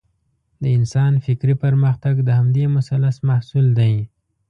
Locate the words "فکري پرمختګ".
1.25-2.15